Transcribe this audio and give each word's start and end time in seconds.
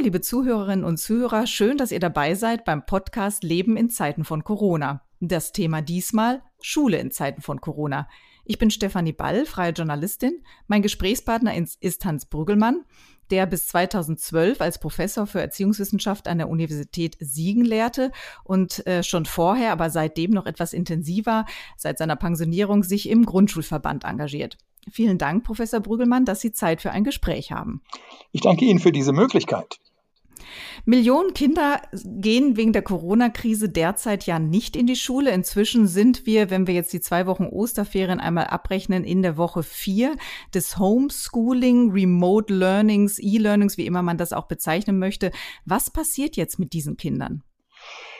Liebe 0.00 0.20
Zuhörerinnen 0.20 0.84
und 0.84 0.98
Zuhörer, 0.98 1.48
schön, 1.48 1.76
dass 1.76 1.90
ihr 1.90 1.98
dabei 1.98 2.36
seid 2.36 2.64
beim 2.64 2.86
Podcast 2.86 3.42
Leben 3.42 3.76
in 3.76 3.90
Zeiten 3.90 4.24
von 4.24 4.44
Corona. 4.44 5.02
Das 5.18 5.50
Thema 5.50 5.82
diesmal 5.82 6.40
Schule 6.62 6.98
in 6.98 7.10
Zeiten 7.10 7.42
von 7.42 7.60
Corona. 7.60 8.08
Ich 8.44 8.58
bin 8.58 8.70
Stefanie 8.70 9.12
Ball, 9.12 9.44
freie 9.44 9.72
Journalistin. 9.72 10.44
Mein 10.68 10.82
Gesprächspartner 10.82 11.52
ist 11.80 12.04
Hans 12.04 12.26
Brüggelmann, 12.26 12.84
der 13.32 13.46
bis 13.46 13.66
2012 13.66 14.60
als 14.60 14.78
Professor 14.78 15.26
für 15.26 15.40
Erziehungswissenschaft 15.40 16.28
an 16.28 16.38
der 16.38 16.48
Universität 16.48 17.16
Siegen 17.18 17.64
lehrte 17.64 18.12
und 18.44 18.86
äh, 18.86 19.02
schon 19.02 19.26
vorher, 19.26 19.72
aber 19.72 19.90
seitdem 19.90 20.30
noch 20.30 20.46
etwas 20.46 20.72
intensiver, 20.74 21.44
seit 21.76 21.98
seiner 21.98 22.16
Pensionierung 22.16 22.84
sich 22.84 23.08
im 23.08 23.26
Grundschulverband 23.26 24.04
engagiert. 24.04 24.58
Vielen 24.90 25.18
Dank, 25.18 25.44
Professor 25.44 25.80
Brügelmann, 25.80 26.24
dass 26.24 26.40
Sie 26.40 26.52
Zeit 26.52 26.80
für 26.80 26.92
ein 26.92 27.04
Gespräch 27.04 27.52
haben. 27.52 27.82
Ich 28.32 28.40
danke 28.40 28.64
Ihnen 28.64 28.78
für 28.78 28.92
diese 28.92 29.12
Möglichkeit. 29.12 29.80
Millionen 30.84 31.34
Kinder 31.34 31.82
gehen 31.92 32.56
wegen 32.56 32.72
der 32.72 32.82
Corona-Krise 32.82 33.68
derzeit 33.68 34.26
ja 34.26 34.38
nicht 34.38 34.76
in 34.76 34.86
die 34.86 34.96
Schule. 34.96 35.30
Inzwischen 35.30 35.86
sind 35.86 36.26
wir, 36.26 36.50
wenn 36.50 36.66
wir 36.66 36.74
jetzt 36.74 36.92
die 36.92 37.00
zwei 37.00 37.26
Wochen 37.26 37.44
Osterferien 37.44 38.20
einmal 38.20 38.46
abrechnen, 38.46 39.04
in 39.04 39.22
der 39.22 39.36
Woche 39.36 39.62
vier 39.62 40.16
des 40.54 40.78
Homeschooling, 40.78 41.90
Remote 41.90 42.52
Learnings, 42.52 43.18
E-Learnings, 43.18 43.76
wie 43.76 43.86
immer 43.86 44.02
man 44.02 44.18
das 44.18 44.32
auch 44.32 44.46
bezeichnen 44.46 44.98
möchte. 44.98 45.32
Was 45.64 45.90
passiert 45.90 46.36
jetzt 46.36 46.58
mit 46.58 46.72
diesen 46.72 46.96
Kindern? 46.96 47.42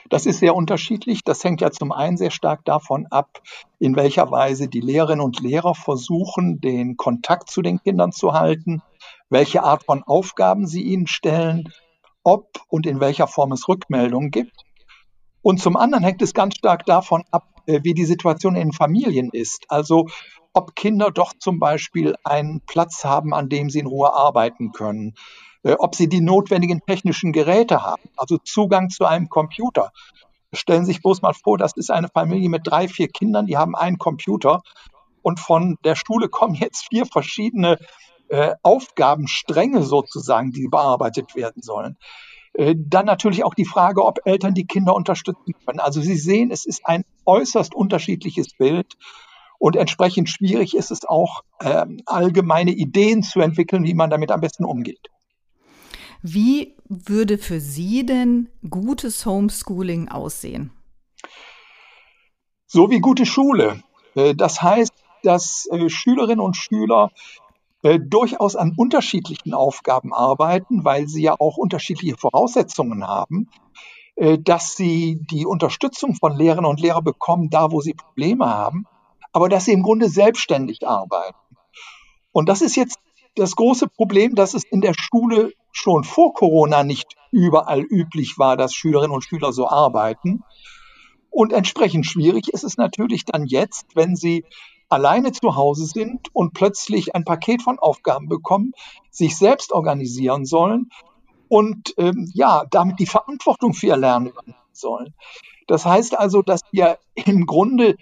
Das 0.08 0.26
ist 0.26 0.38
sehr 0.38 0.54
unterschiedlich. 0.54 1.22
Das 1.24 1.44
hängt 1.44 1.60
ja 1.60 1.70
zum 1.70 1.92
einen 1.92 2.16
sehr 2.16 2.30
stark 2.30 2.64
davon 2.64 3.06
ab, 3.10 3.42
in 3.78 3.96
welcher 3.96 4.30
Weise 4.30 4.68
die 4.68 4.80
Lehrerinnen 4.80 5.24
und 5.24 5.40
Lehrer 5.40 5.74
versuchen, 5.74 6.60
den 6.60 6.96
Kontakt 6.96 7.50
zu 7.50 7.60
den 7.62 7.82
Kindern 7.82 8.12
zu 8.12 8.32
halten, 8.32 8.82
welche 9.28 9.62
Art 9.62 9.84
von 9.84 10.02
Aufgaben 10.02 10.66
sie 10.66 10.82
ihnen 10.82 11.06
stellen, 11.06 11.72
ob 12.28 12.60
und 12.68 12.86
in 12.86 13.00
welcher 13.00 13.26
Form 13.26 13.52
es 13.52 13.66
Rückmeldungen 13.68 14.30
gibt. 14.30 14.52
Und 15.40 15.60
zum 15.60 15.76
anderen 15.78 16.04
hängt 16.04 16.20
es 16.20 16.34
ganz 16.34 16.56
stark 16.56 16.84
davon 16.84 17.24
ab, 17.30 17.48
äh, 17.66 17.80
wie 17.84 17.94
die 17.94 18.04
Situation 18.04 18.54
in 18.54 18.72
Familien 18.72 19.30
ist. 19.32 19.64
Also 19.68 20.08
ob 20.52 20.74
Kinder 20.74 21.10
doch 21.10 21.32
zum 21.38 21.58
Beispiel 21.58 22.16
einen 22.24 22.60
Platz 22.66 23.04
haben, 23.04 23.32
an 23.32 23.48
dem 23.48 23.70
sie 23.70 23.78
in 23.78 23.86
Ruhe 23.86 24.12
arbeiten 24.12 24.72
können, 24.72 25.14
äh, 25.62 25.72
ob 25.78 25.94
sie 25.94 26.08
die 26.08 26.20
notwendigen 26.20 26.80
technischen 26.86 27.32
Geräte 27.32 27.82
haben, 27.82 28.02
also 28.16 28.36
Zugang 28.36 28.90
zu 28.90 29.06
einem 29.06 29.30
Computer. 29.30 29.90
Stellen 30.52 30.84
Sie 30.84 30.92
sich 30.92 31.02
bloß 31.02 31.22
mal 31.22 31.34
vor, 31.34 31.56
das 31.56 31.76
ist 31.76 31.90
eine 31.90 32.08
Familie 32.08 32.48
mit 32.50 32.66
drei, 32.66 32.88
vier 32.88 33.08
Kindern, 33.08 33.46
die 33.46 33.56
haben 33.56 33.74
einen 33.74 33.98
Computer 33.98 34.62
und 35.22 35.40
von 35.40 35.76
der 35.84 35.94
Schule 35.94 36.28
kommen 36.28 36.54
jetzt 36.54 36.88
vier 36.88 37.06
verschiedene 37.06 37.78
äh, 38.28 38.54
Aufgabenstränge 38.62 39.82
sozusagen, 39.82 40.52
die 40.52 40.68
bearbeitet 40.68 41.34
werden 41.34 41.62
sollen. 41.62 41.96
Äh, 42.58 42.74
dann 42.76 43.06
natürlich 43.06 43.44
auch 43.44 43.54
die 43.54 43.64
Frage, 43.64 44.04
ob 44.04 44.20
Eltern 44.24 44.54
die 44.54 44.66
Kinder 44.66 44.94
unterstützen 44.94 45.54
können. 45.64 45.80
Also 45.80 46.00
Sie 46.00 46.16
sehen, 46.16 46.50
es 46.50 46.66
ist 46.66 46.84
ein 46.86 47.04
äußerst 47.24 47.74
unterschiedliches 47.74 48.54
Bild 48.56 48.96
und 49.58 49.76
entsprechend 49.76 50.28
schwierig 50.28 50.74
ist 50.74 50.90
es 50.90 51.04
auch, 51.04 51.42
äh, 51.60 51.86
allgemeine 52.06 52.72
Ideen 52.72 53.22
zu 53.22 53.40
entwickeln, 53.40 53.84
wie 53.84 53.94
man 53.94 54.10
damit 54.10 54.30
am 54.30 54.40
besten 54.40 54.64
umgeht. 54.64 55.08
Wie 56.20 56.74
würde 56.88 57.38
für 57.38 57.60
Sie 57.60 58.04
denn 58.04 58.48
gutes 58.68 59.24
Homeschooling 59.24 60.08
aussehen? 60.08 60.72
So 62.66 62.90
wie 62.90 62.98
gute 62.98 63.24
Schule. 63.24 63.82
Äh, 64.14 64.34
das 64.34 64.60
heißt, 64.62 64.92
dass 65.22 65.68
Schülerinnen 65.88 66.40
und 66.40 66.56
Schüler 66.56 67.10
äh, 67.82 67.98
durchaus 68.00 68.56
an 68.56 68.74
unterschiedlichen 68.76 69.54
Aufgaben 69.54 70.12
arbeiten, 70.12 70.84
weil 70.84 71.08
sie 71.08 71.22
ja 71.22 71.36
auch 71.38 71.56
unterschiedliche 71.56 72.16
Voraussetzungen 72.16 73.06
haben, 73.06 73.48
dass 74.40 74.74
sie 74.74 75.20
die 75.30 75.46
Unterstützung 75.46 76.16
von 76.16 76.36
Lehrerinnen 76.36 76.68
und 76.68 76.80
Lehrern 76.80 77.04
bekommen, 77.04 77.50
da 77.50 77.70
wo 77.70 77.80
sie 77.80 77.94
Probleme 77.94 78.46
haben, 78.46 78.84
aber 79.32 79.48
dass 79.48 79.66
sie 79.66 79.72
im 79.72 79.84
Grunde 79.84 80.08
selbstständig 80.08 80.88
arbeiten. 80.88 81.38
Und 82.32 82.48
das 82.48 82.60
ist 82.60 82.74
jetzt 82.74 82.98
das 83.36 83.54
große 83.54 83.86
Problem, 83.88 84.34
dass 84.34 84.54
es 84.54 84.64
in 84.64 84.80
der 84.80 84.94
Schule 84.98 85.52
schon 85.72 86.04
vor 86.04 86.34
Corona 86.34 86.82
nicht 86.82 87.14
überall 87.30 87.82
üblich 87.82 88.38
war, 88.38 88.56
dass 88.56 88.74
Schülerinnen 88.74 89.14
und 89.14 89.22
Schüler 89.22 89.52
so 89.52 89.68
arbeiten. 89.68 90.42
Und 91.30 91.52
entsprechend 91.52 92.06
schwierig 92.06 92.48
ist 92.48 92.64
es 92.64 92.76
natürlich 92.76 93.24
dann 93.24 93.46
jetzt, 93.46 93.86
wenn 93.94 94.16
sie 94.16 94.44
alleine 94.88 95.32
zu 95.32 95.56
Hause 95.56 95.86
sind 95.86 96.28
und 96.34 96.54
plötzlich 96.54 97.14
ein 97.14 97.24
Paket 97.24 97.62
von 97.62 97.78
Aufgaben 97.78 98.28
bekommen, 98.28 98.72
sich 99.10 99.36
selbst 99.36 99.72
organisieren 99.72 100.44
sollen 100.44 100.90
und 101.48 101.94
ähm, 101.98 102.30
ja, 102.34 102.64
damit 102.70 102.98
die 102.98 103.06
Verantwortung 103.06 103.74
für 103.74 103.88
ihr 103.88 103.96
Lernen 103.96 104.28
übernehmen 104.28 104.56
sollen. 104.72 105.14
Das 105.66 105.84
heißt 105.84 106.18
also, 106.18 106.42
dass 106.42 106.62
wir 106.72 106.98
im 107.14 107.46
Grunde 107.46 107.96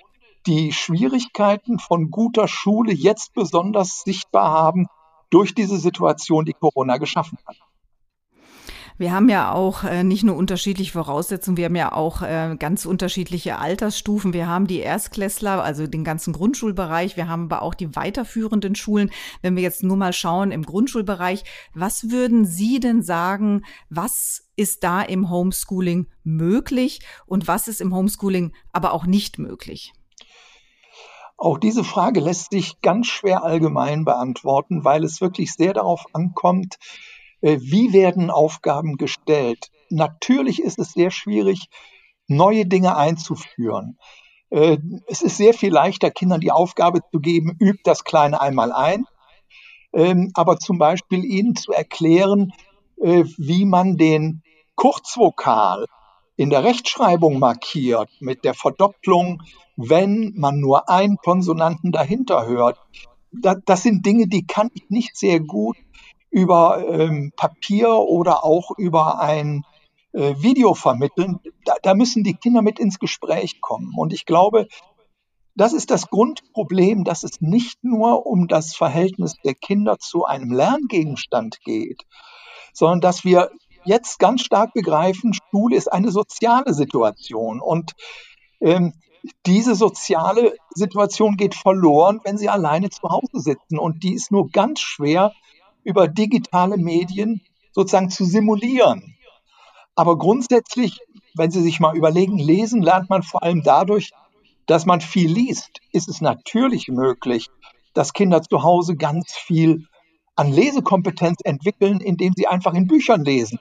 die 0.47 0.73
Schwierigkeiten 0.73 1.79
von 1.79 2.11
guter 2.11 2.47
Schule 2.47 2.93
jetzt 2.93 3.35
besonders 3.35 4.03
sichtbar 4.05 4.53
haben 4.53 4.87
durch 5.31 5.55
diese 5.55 5.77
Situation, 5.77 6.45
die 6.45 6.53
Corona 6.53 6.99
geschaffen 6.99 7.39
hat. 7.47 7.57
Wir 8.99 9.12
haben 9.12 9.29
ja 9.29 9.53
auch 9.53 9.84
äh, 9.84 10.05
nicht 10.05 10.25
nur 10.25 10.37
unterschiedliche 10.37 10.93
Voraussetzungen, 10.93 11.59
wir 11.59 11.67
haben 11.67 11.77
ja 11.77 11.93
auch 11.93 12.23
äh, 12.23 12.57
ganz 12.59 12.87
unterschiedliche 12.87 13.59
Altersstufen. 13.59 14.33
Wir 14.33 14.49
haben 14.49 14.67
die 14.67 14.79
Erstklässler, 14.79 15.62
also 15.62 15.87
den 15.87 16.03
ganzen 16.03 16.33
Grundschulbereich. 16.33 17.17
Wir 17.19 17.29
haben 17.29 17.45
aber 17.45 17.61
auch 17.61 17.75
die 17.75 17.95
weiterführenden 17.95 18.75
Schulen. 18.75 19.11
Wenn 19.43 19.55
wir 19.55 19.62
jetzt 19.62 19.83
nur 19.83 19.99
mal 19.99 20.15
schauen 20.15 20.51
im 20.51 20.62
Grundschulbereich, 20.62 21.45
was 21.75 22.11
würden 22.11 22.47
Sie 22.47 22.81
denn 22.81 23.03
sagen, 23.03 23.65
was 23.91 24.49
ist 24.57 24.83
da 24.83 25.03
im 25.03 25.28
Homeschooling 25.28 26.07
möglich 26.25 27.01
und 27.27 27.47
was 27.49 27.69
ist 27.69 27.83
im 27.83 27.95
Homeschooling 27.95 28.55
aber 28.73 28.95
auch 28.95 29.05
nicht 29.05 29.39
möglich? 29.39 29.93
Auch 31.37 31.59
diese 31.59 31.84
Frage 31.84 32.21
lässt 32.21 32.51
sich 32.51 32.81
ganz 32.81 33.09
schwer 33.09 33.45
allgemein 33.45 34.07
beantworten, 34.07 34.84
weil 34.84 35.05
es 35.05 35.21
wirklich 35.21 35.53
sehr 35.53 35.75
darauf 35.75 36.07
ankommt, 36.15 36.78
wie 37.41 37.93
werden 37.93 38.31
Aufgaben 38.31 38.97
gestellt. 38.97 39.71
Natürlich 39.91 40.63
ist 40.63 40.79
es 40.79 40.93
sehr 40.93 41.11
schwierig, 41.11 41.69
neue 42.27 42.67
Dinge 42.67 42.97
einzuführen. 42.97 43.99
Äh, 44.51 44.79
es 45.07 45.23
ist 45.23 45.37
sehr 45.37 45.55
viel 45.55 45.73
leichter, 45.73 46.11
Kindern 46.11 46.41
die 46.41 46.53
Aufgabe 46.53 47.01
zu 47.13 47.21
geben, 47.21 47.57
übt 47.61 47.83
das 47.85 48.05
Kleine 48.05 48.41
einmal 48.41 48.73
ein. 48.73 49.05
Ähm, 49.93 50.31
aber 50.35 50.59
zum 50.59 50.79
Beispiel 50.79 51.25
ihnen 51.25 51.55
zu 51.57 51.73
erklären, 51.73 52.53
äh, 53.01 53.25
wie 53.37 53.65
man 53.65 53.97
den 53.97 54.43
Kurzvokal 54.75 55.87
in 56.37 56.51
der 56.51 56.65
Rechtschreibung 56.65 57.39
markiert 57.39 58.11
mit 58.21 58.45
der 58.45 58.55
Verdopplung 58.55 59.43
wenn 59.77 60.33
man 60.37 60.59
nur 60.59 60.89
einen 60.89 61.19
Konsonanten 61.19 61.93
dahinter 61.93 62.47
hört. 62.47 62.79
Das 63.33 63.83
sind 63.83 64.07
Dinge, 64.07 64.27
die 64.27 64.47
kann 64.47 64.71
ich 64.75 64.89
nicht 64.89 65.17
sehr 65.17 65.41
gut 65.41 65.77
über 66.31 66.85
ähm, 66.89 67.33
Papier 67.37 67.91
oder 67.95 68.45
auch 68.45 68.71
über 68.77 69.21
ein 69.21 69.65
äh, 70.13 70.35
Video 70.39 70.75
vermitteln. 70.75 71.41
Da, 71.65 71.75
da 71.83 71.95
müssen 71.95 72.25
die 72.25 72.35
Kinder 72.35 72.63
mit 72.63 72.79
ins 72.79 72.99
Gespräch 72.99 73.61
kommen. 73.61 73.93
Und 73.97 74.13
ich 74.13 74.27
glaube, 74.27 74.67
das 75.55 75.73
ist 75.73 75.91
das 75.91 76.09
Grundproblem, 76.09 77.05
dass 77.05 77.23
es 77.23 77.41
nicht 77.41 77.83
nur 77.83 78.27
um 78.27 78.47
das 78.47 78.77
Verhältnis 78.77 79.37
der 79.45 79.55
Kinder 79.55 79.99
zu 79.99 80.25
einem 80.25 80.53
Lerngegenstand 80.53 81.61
geht, 81.65 82.03
sondern 82.75 83.01
dass 83.01 83.25
wir 83.25 83.51
jetzt 83.85 84.19
ganz 84.19 84.43
stark 84.43 84.75
begreifen, 84.75 85.33
Schule 85.33 85.77
ist 85.77 85.91
eine 85.91 86.11
soziale 86.11 86.75
Situation. 86.75 87.61
Und 87.61 87.93
ähm, 88.61 88.93
diese 89.47 89.75
soziale 89.75 90.57
Situation 90.75 91.37
geht 91.37 91.55
verloren, 91.55 92.21
wenn 92.25 92.39
sie 92.39 92.49
alleine 92.49 92.91
zu 92.91 93.09
Hause 93.09 93.41
sitzen. 93.41 93.79
Und 93.79 94.03
die 94.03 94.15
ist 94.15 94.31
nur 94.31 94.51
ganz 94.51 94.81
schwer 94.81 95.33
über 95.86 96.09
digitale 96.09 96.77
Medien 96.77 97.41
sozusagen 97.72 98.10
zu 98.10 98.24
simulieren. 98.24 99.16
Aber 99.94 100.18
grundsätzlich, 100.18 100.98
wenn 101.34 101.53
Sie 101.53 101.62
sich 101.62 101.78
mal 101.78 101.97
überlegen, 101.97 102.38
lesen 102.38 102.83
lernt 102.83 103.09
man 103.09 103.22
vor 103.22 103.42
allem 103.42 103.62
dadurch, 103.62 104.10
dass 104.66 104.84
man 104.84 105.00
viel 105.00 105.30
liest. 105.30 105.80
Ist 105.92 106.09
es 106.09 106.21
natürlich 106.21 106.88
möglich, 106.88 107.47
dass 107.94 108.12
Kinder 108.12 108.42
zu 108.42 108.65
Hause 108.65 108.97
ganz 108.97 109.33
viel 109.33 109.86
an 110.34 110.53
Lesekompetenz 110.53 111.38
entwickeln, 111.44 112.00
indem 112.00 112.34
sie 112.36 112.48
einfach 112.48 112.74
in 112.74 112.88
Büchern 112.88 113.24
lesen. 113.24 113.60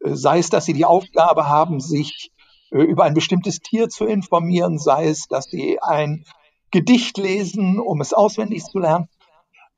Sei 0.00 0.38
es, 0.38 0.48
dass 0.48 0.64
sie 0.64 0.72
die 0.72 0.86
Aufgabe 0.86 1.48
haben, 1.48 1.80
sich 1.80 2.32
äh, 2.70 2.82
über 2.82 3.04
ein 3.04 3.14
bestimmtes 3.14 3.60
Tier 3.60 3.88
zu 3.88 4.06
informieren, 4.06 4.78
sei 4.78 5.06
es, 5.06 5.28
dass 5.28 5.44
sie 5.44 5.78
ein 5.80 6.24
Gedicht 6.72 7.18
lesen, 7.18 7.78
um 7.78 8.00
es 8.00 8.14
auswendig 8.14 8.64
zu 8.64 8.78
lernen. 8.78 9.08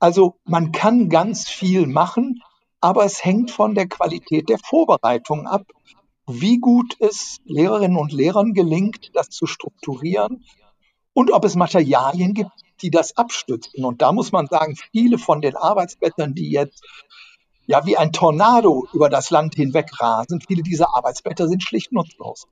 Also 0.04 0.34
man 0.44 0.70
kann 0.70 1.08
ganz 1.08 1.48
viel 1.48 1.86
machen, 1.86 2.42
aber 2.82 3.06
es 3.06 3.24
hängt 3.24 3.50
von 3.50 3.74
der 3.74 3.88
Qualität 3.88 4.50
der 4.50 4.58
Vorbereitung 4.58 5.46
ab, 5.46 5.62
wie 6.26 6.58
gut 6.58 6.94
es 6.98 7.38
Lehrerinnen 7.46 7.96
und 7.96 8.12
Lehrern 8.12 8.52
gelingt, 8.52 9.12
das 9.14 9.30
zu 9.30 9.46
strukturieren 9.46 10.44
und 11.14 11.32
ob 11.32 11.46
es 11.46 11.54
Materialien 11.54 12.34
gibt, 12.34 12.50
die 12.82 12.90
das 12.90 13.16
abstützen. 13.16 13.82
Und 13.82 14.02
da 14.02 14.12
muss 14.12 14.30
man 14.30 14.46
sagen, 14.46 14.76
viele 14.92 15.16
von 15.16 15.40
den 15.40 15.56
Arbeitsblättern, 15.56 16.34
die 16.34 16.50
jetzt 16.50 16.84
ja 17.66 17.86
wie 17.86 17.96
ein 17.96 18.12
Tornado 18.12 18.86
über 18.92 19.08
das 19.08 19.30
Land 19.30 19.54
hinweg 19.54 19.88
rasen. 19.98 20.42
Viele 20.46 20.62
dieser 20.62 20.94
Arbeitsblätter 20.94 21.48
sind 21.48 21.62
schlicht 21.62 21.92
nutzlos. 21.92 22.46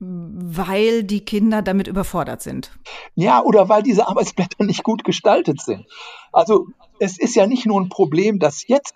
Weil 0.00 1.02
die 1.02 1.24
Kinder 1.24 1.62
damit 1.62 1.88
überfordert 1.88 2.42
sind. 2.42 2.70
Ja, 3.14 3.42
oder 3.42 3.68
weil 3.68 3.82
diese 3.82 4.06
Arbeitsblätter 4.06 4.64
nicht 4.64 4.84
gut 4.84 5.02
gestaltet 5.02 5.60
sind. 5.60 5.86
Also 6.32 6.66
es 7.00 7.18
ist 7.18 7.34
ja 7.34 7.46
nicht 7.46 7.66
nur 7.66 7.80
ein 7.80 7.88
Problem, 7.88 8.38
dass 8.38 8.66
jetzt 8.66 8.94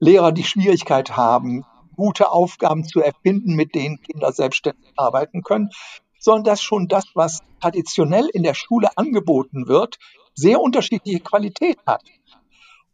Lehrer 0.00 0.32
die 0.32 0.44
Schwierigkeit 0.44 1.16
haben, 1.16 1.64
gute 1.96 2.30
Aufgaben 2.30 2.84
zu 2.84 3.00
erfinden, 3.00 3.54
mit 3.54 3.74
denen 3.74 4.00
Kinder 4.00 4.32
selbstständig 4.32 4.92
arbeiten 4.96 5.42
können, 5.42 5.70
sondern 6.18 6.44
dass 6.44 6.62
schon 6.62 6.88
das, 6.88 7.04
was 7.14 7.40
traditionell 7.60 8.28
in 8.32 8.42
der 8.42 8.54
Schule 8.54 8.88
angeboten 8.96 9.68
wird, 9.68 9.98
sehr 10.34 10.60
unterschiedliche 10.60 11.20
Qualität 11.20 11.78
hat. 11.86 12.02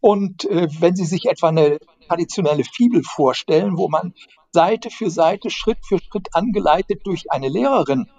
Und 0.00 0.44
äh, 0.46 0.68
wenn 0.80 0.96
Sie 0.96 1.04
sich 1.04 1.26
etwa 1.26 1.48
eine 1.48 1.78
traditionelle 2.08 2.64
Fibel 2.64 3.02
vorstellen, 3.02 3.76
wo 3.76 3.88
man 3.88 4.14
Seite 4.52 4.90
für 4.90 5.10
Seite, 5.10 5.50
Schritt 5.50 5.78
für 5.86 5.98
Schritt 5.98 6.34
angeleitet 6.34 7.02
durch 7.04 7.30
eine 7.30 7.48
Lehrerin 7.48 8.10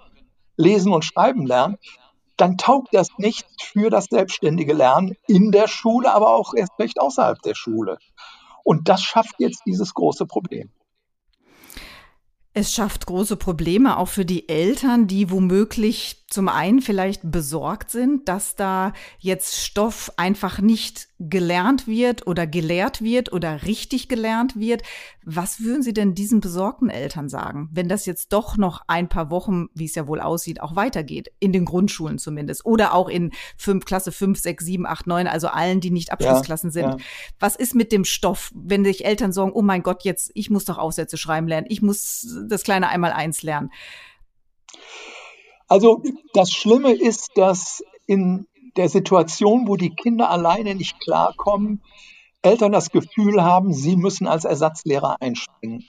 lesen 0.56 0.92
und 0.92 1.04
schreiben 1.04 1.46
lernt, 1.46 1.78
dann 2.36 2.56
taugt 2.56 2.94
das 2.94 3.08
nicht 3.18 3.46
für 3.60 3.90
das 3.90 4.06
selbstständige 4.06 4.72
Lernen 4.72 5.14
in 5.26 5.52
der 5.52 5.68
Schule, 5.68 6.12
aber 6.12 6.34
auch 6.34 6.54
erst 6.54 6.78
recht 6.78 7.00
außerhalb 7.00 7.40
der 7.42 7.54
Schule. 7.54 7.98
Und 8.64 8.88
das 8.88 9.02
schafft 9.02 9.34
jetzt 9.38 9.62
dieses 9.66 9.92
große 9.94 10.26
Problem. 10.26 10.70
Es 12.54 12.74
schafft 12.74 13.06
große 13.06 13.36
Probleme 13.36 13.96
auch 13.96 14.08
für 14.08 14.26
die 14.26 14.48
Eltern, 14.48 15.06
die 15.06 15.30
womöglich 15.30 16.21
zum 16.32 16.48
einen 16.48 16.80
vielleicht 16.80 17.30
besorgt 17.30 17.90
sind, 17.90 18.26
dass 18.26 18.56
da 18.56 18.94
jetzt 19.18 19.60
Stoff 19.60 20.10
einfach 20.16 20.60
nicht 20.60 21.08
gelernt 21.18 21.86
wird 21.86 22.26
oder 22.26 22.46
gelehrt 22.46 23.02
wird 23.02 23.32
oder 23.32 23.64
richtig 23.64 24.08
gelernt 24.08 24.58
wird. 24.58 24.82
Was 25.24 25.60
würden 25.60 25.82
Sie 25.82 25.92
denn 25.92 26.14
diesen 26.14 26.40
besorgten 26.40 26.88
Eltern 26.88 27.28
sagen, 27.28 27.68
wenn 27.72 27.88
das 27.88 28.06
jetzt 28.06 28.32
doch 28.32 28.56
noch 28.56 28.82
ein 28.88 29.08
paar 29.08 29.30
Wochen, 29.30 29.68
wie 29.74 29.84
es 29.84 29.94
ja 29.94 30.06
wohl 30.06 30.20
aussieht, 30.20 30.62
auch 30.62 30.74
weitergeht, 30.74 31.30
in 31.38 31.52
den 31.52 31.66
Grundschulen 31.66 32.18
zumindest 32.18 32.64
oder 32.64 32.94
auch 32.94 33.08
in 33.08 33.32
fünf, 33.58 33.84
Klasse 33.84 34.10
5, 34.10 34.38
6, 34.38 34.64
7, 34.64 34.86
8, 34.86 35.06
9, 35.06 35.26
also 35.26 35.48
allen, 35.48 35.80
die 35.80 35.90
nicht 35.90 36.12
Abschlussklassen 36.12 36.70
ja, 36.70 36.72
sind. 36.72 36.84
Ja. 36.84 36.96
Was 37.38 37.56
ist 37.56 37.74
mit 37.74 37.92
dem 37.92 38.04
Stoff, 38.04 38.50
wenn 38.54 38.84
sich 38.84 39.04
Eltern 39.04 39.32
sagen, 39.32 39.52
oh 39.52 39.62
mein 39.62 39.82
Gott, 39.82 40.02
jetzt, 40.04 40.30
ich 40.34 40.48
muss 40.48 40.64
doch 40.64 40.78
Aufsätze 40.78 41.18
schreiben 41.18 41.46
lernen, 41.46 41.66
ich 41.68 41.82
muss 41.82 42.26
das 42.48 42.62
kleine 42.62 42.88
einmal 42.88 43.12
eins 43.12 43.42
lernen? 43.42 43.70
Also 45.72 46.02
das 46.34 46.50
Schlimme 46.50 46.92
ist, 46.92 47.30
dass 47.34 47.82
in 48.06 48.46
der 48.76 48.90
Situation, 48.90 49.66
wo 49.66 49.76
die 49.76 49.94
Kinder 49.94 50.28
alleine 50.28 50.74
nicht 50.74 51.00
klarkommen, 51.00 51.82
Eltern 52.42 52.72
das 52.72 52.90
Gefühl 52.90 53.42
haben, 53.42 53.72
sie 53.72 53.96
müssen 53.96 54.26
als 54.26 54.44
Ersatzlehrer 54.44 55.16
einspringen. 55.22 55.88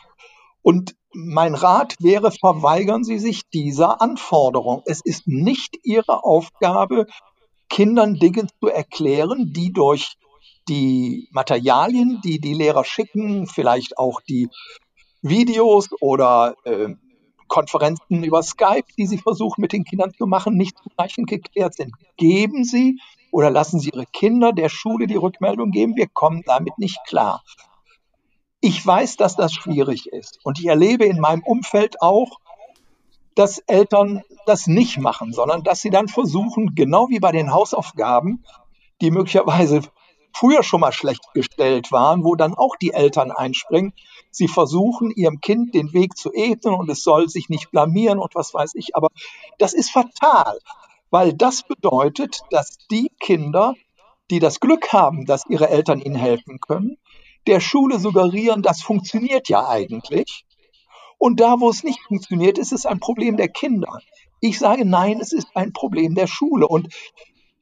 Und 0.62 0.96
mein 1.12 1.54
Rat 1.54 1.98
wäre, 2.00 2.32
verweigern 2.32 3.04
Sie 3.04 3.20
sich 3.20 3.42
dieser 3.50 4.02
Anforderung. 4.02 4.84
Es 4.86 5.02
ist 5.04 5.28
nicht 5.28 5.78
Ihre 5.84 6.24
Aufgabe, 6.24 7.06
Kindern 7.68 8.14
Dinge 8.14 8.48
zu 8.62 8.70
erklären, 8.70 9.52
die 9.52 9.74
durch 9.74 10.14
die 10.70 11.28
Materialien, 11.34 12.22
die 12.24 12.40
die 12.40 12.54
Lehrer 12.54 12.86
schicken, 12.86 13.48
vielleicht 13.48 13.98
auch 13.98 14.22
die 14.22 14.48
Videos 15.22 15.90
oder 16.00 16.56
äh, 16.64 16.96
Konferenzen 17.54 18.24
über 18.24 18.42
Skype, 18.42 18.88
die 18.98 19.06
Sie 19.06 19.20
versuchen 19.20 19.62
mit 19.62 19.74
den 19.74 19.84
Kindern 19.84 20.12
zu 20.12 20.26
machen, 20.26 20.58
nicht 20.58 20.76
zureichend 20.80 21.30
geklärt 21.30 21.76
sind. 21.76 21.94
Geben 22.18 22.64
Sie 22.64 23.00
oder 23.32 23.52
lassen 23.52 23.80
Sie 23.80 23.92
Ihre 23.94 24.08
Kinder 24.08 24.54
der 24.54 24.70
Schule 24.70 25.06
die 25.06 25.18
Rückmeldung 25.18 25.70
geben, 25.70 25.96
wir 25.96 26.08
kommen 26.08 26.42
damit 26.48 26.80
nicht 26.80 26.98
klar. 27.06 27.44
Ich 28.60 28.84
weiß, 28.84 29.18
dass 29.18 29.36
das 29.36 29.54
schwierig 29.54 30.08
ist 30.08 30.40
und 30.44 30.58
ich 30.58 30.66
erlebe 30.66 31.06
in 31.06 31.20
meinem 31.20 31.44
Umfeld 31.44 32.02
auch, 32.02 32.40
dass 33.36 33.60
Eltern 33.60 34.24
das 34.48 34.66
nicht 34.66 34.98
machen, 34.98 35.32
sondern 35.32 35.62
dass 35.62 35.80
sie 35.80 35.92
dann 35.92 36.08
versuchen, 36.08 36.74
genau 36.74 37.10
wie 37.10 37.20
bei 37.20 37.32
den 37.32 37.54
Hausaufgaben, 37.54 38.44
die 39.00 39.12
möglicherweise 39.12 39.82
früher 40.36 40.64
schon 40.64 40.82
mal 40.82 40.92
schlecht 40.92 41.32
gestellt 41.36 41.92
waren, 41.92 42.24
wo 42.24 42.34
dann 42.36 42.56
auch 42.56 42.76
die 42.78 42.94
Eltern 42.94 43.32
einspringen. 43.32 43.94
Sie 44.36 44.48
versuchen 44.48 45.12
ihrem 45.12 45.42
Kind 45.42 45.76
den 45.76 45.94
Weg 45.94 46.18
zu 46.18 46.34
ebnen 46.34 46.74
und 46.74 46.90
es 46.90 47.04
soll 47.04 47.30
sich 47.30 47.50
nicht 47.50 47.70
blamieren 47.70 48.18
und 48.18 48.34
was 48.34 48.54
weiß 48.54 48.74
ich. 48.74 48.96
Aber 48.96 49.10
das 49.60 49.74
ist 49.74 49.92
fatal, 49.92 50.58
weil 51.12 51.34
das 51.34 51.62
bedeutet, 51.62 52.42
dass 52.50 52.78
die 52.90 53.12
Kinder, 53.20 53.76
die 54.32 54.40
das 54.40 54.60
Glück 54.60 54.92
haben, 54.92 55.26
dass 55.26 55.46
ihre 55.48 55.70
Eltern 55.70 56.02
ihnen 56.02 56.16
helfen 56.16 56.60
können, 56.60 56.98
der 57.46 57.60
Schule 57.60 58.00
suggerieren, 58.00 58.64
das 58.64 58.82
funktioniert 58.82 59.50
ja 59.50 59.68
eigentlich. 59.68 60.46
Und 61.20 61.40
da, 61.40 61.60
wo 61.60 61.70
es 61.70 61.84
nicht 61.84 62.00
funktioniert, 62.02 62.58
ist 62.58 62.74
es 62.74 62.88
ein 62.88 63.00
Problem 63.00 63.38
der 63.38 63.50
Kinder. 63.50 64.00
Ich 64.40 64.58
sage 64.58 64.84
nein, 64.84 65.20
es 65.22 65.32
ist 65.32 65.48
ein 65.54 65.74
Problem 65.74 66.16
der 66.16 66.28
Schule. 66.28 66.68
Und 66.68 66.88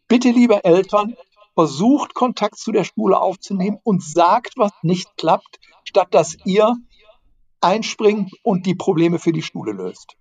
bitte, 0.08 0.30
liebe 0.30 0.64
Eltern, 0.64 1.16
versucht 1.54 2.14
Kontakt 2.14 2.58
zu 2.58 2.72
der 2.72 2.86
Schule 2.86 3.20
aufzunehmen 3.20 3.80
und 3.84 4.02
sagt, 4.04 4.54
was 4.56 4.72
nicht 4.82 5.10
klappt, 5.18 5.60
statt 5.92 6.08
dass 6.12 6.38
ihr 6.46 6.76
einspringt 7.60 8.32
und 8.44 8.66
die 8.66 8.76
Probleme 8.76 9.20
für 9.20 9.34
die 9.34 9.44
Schule 9.44 9.74
löst. 9.74 10.16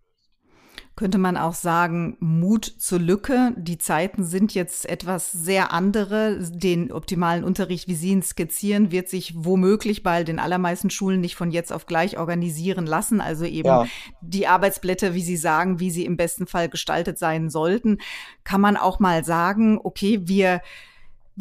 Könnte 0.97 1.19
man 1.19 1.39
auch 1.39 1.55
sagen, 1.55 2.17
Mut 2.21 2.65
zur 2.65 2.99
Lücke. 2.99 3.55
Die 3.57 3.79
Zeiten 3.79 4.25
sind 4.25 4.53
jetzt 4.53 4.87
etwas 4.87 5.33
sehr 5.33 5.73
andere. 5.73 6.39
Den 6.53 6.93
optimalen 6.93 7.43
Unterricht, 7.43 7.89
wie 7.89 7.95
Sie 7.95 8.11
ihn 8.11 8.23
skizzieren, 8.23 8.91
wird 8.91 9.09
sich 9.09 9.33
womöglich 9.35 10.03
bei 10.03 10.25
den 10.25 10.39
allermeisten 10.39 10.91
Schulen 10.91 11.21
nicht 11.21 11.37
von 11.37 11.53
jetzt 11.53 11.73
auf 11.73 11.87
gleich 11.87 12.19
organisieren 12.19 12.85
lassen. 12.85 13.23
Also 13.23 13.47
eben 13.47 13.69
ja. 13.69 13.87
die 14.21 14.47
Arbeitsblätter, 14.47 15.15
wie 15.15 15.23
Sie 15.23 15.39
sagen, 15.39 15.81
wie 15.81 15.91
sie 15.91 16.05
im 16.05 16.19
besten 16.19 16.47
Fall 16.47 16.69
gestaltet 16.69 17.19
sein 17.19 17.49
sollten. 17.49 17.99
Kann 18.45 18.61
man 18.61 18.77
auch 18.77 18.99
mal 18.99 19.25
sagen, 19.25 19.79
okay, 19.83 20.21
wir 20.25 20.61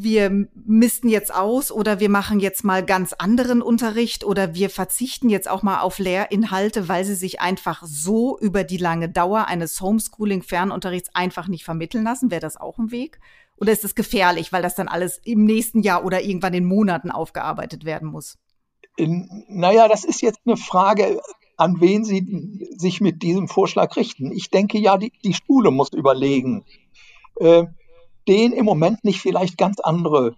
wir 0.03 0.47
misten 0.53 1.09
jetzt 1.09 1.33
aus 1.33 1.71
oder 1.71 1.99
wir 1.99 2.09
machen 2.09 2.39
jetzt 2.39 2.63
mal 2.63 2.83
ganz 2.85 3.13
anderen 3.13 3.61
Unterricht 3.61 4.23
oder 4.23 4.55
wir 4.55 4.69
verzichten 4.69 5.29
jetzt 5.29 5.49
auch 5.49 5.63
mal 5.63 5.81
auf 5.81 5.99
Lehrinhalte, 5.99 6.87
weil 6.87 7.05
sie 7.05 7.15
sich 7.15 7.41
einfach 7.41 7.83
so 7.85 8.37
über 8.39 8.63
die 8.63 8.77
lange 8.77 9.09
Dauer 9.09 9.47
eines 9.47 9.79
Homeschooling-Fernunterrichts 9.81 11.09
einfach 11.13 11.47
nicht 11.47 11.63
vermitteln 11.63 12.03
lassen. 12.03 12.31
Wäre 12.31 12.41
das 12.41 12.57
auch 12.57 12.77
ein 12.77 12.91
Weg? 12.91 13.19
Oder 13.57 13.73
ist 13.73 13.83
es 13.83 13.95
gefährlich, 13.95 14.51
weil 14.51 14.61
das 14.61 14.75
dann 14.75 14.87
alles 14.87 15.19
im 15.23 15.44
nächsten 15.45 15.81
Jahr 15.81 16.06
oder 16.06 16.21
irgendwann 16.21 16.53
in 16.53 16.65
Monaten 16.65 17.11
aufgearbeitet 17.11 17.85
werden 17.85 18.09
muss? 18.09 18.37
Naja, 18.97 19.87
das 19.87 20.03
ist 20.03 20.21
jetzt 20.21 20.41
eine 20.45 20.57
Frage, 20.57 21.21
an 21.57 21.81
wen 21.81 22.03
Sie 22.06 22.68
sich 22.77 23.01
mit 23.01 23.21
diesem 23.21 23.47
Vorschlag 23.47 23.95
richten. 23.95 24.31
Ich 24.31 24.49
denke 24.49 24.77
ja, 24.77 24.97
die, 24.97 25.11
die 25.23 25.33
Schule 25.33 25.71
muss 25.71 25.91
überlegen. 25.94 26.65
Äh, 27.35 27.65
stehen 28.30 28.54
im 28.54 28.64
Moment 28.64 29.04
nicht 29.04 29.21
vielleicht 29.21 29.57
ganz 29.57 29.80
andere 29.80 30.36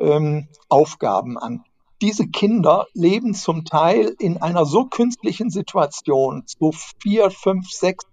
ähm, 0.00 0.48
Aufgaben 0.68 1.38
an. 1.38 1.62
Diese 2.02 2.26
Kinder 2.26 2.86
leben 2.92 3.34
zum 3.34 3.64
Teil 3.64 4.16
in 4.18 4.42
einer 4.42 4.66
so 4.66 4.86
künstlichen 4.86 5.48
Situation, 5.48 6.42
so 6.44 6.72
vier, 7.00 7.30
fünf, 7.30 7.70
sechs 7.70 8.04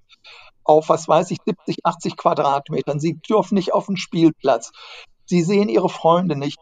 auf, 0.64 0.90
was 0.90 1.08
weiß 1.08 1.32
ich, 1.32 1.40
70, 1.44 1.84
80 1.84 2.16
Quadratmetern. 2.16 3.00
Sie 3.00 3.16
dürfen 3.16 3.56
nicht 3.56 3.74
auf 3.74 3.88
den 3.88 3.98
Spielplatz. 3.98 4.72
Sie 5.26 5.42
sehen 5.42 5.68
ihre 5.68 5.90
Freunde 5.90 6.36
nicht. 6.36 6.60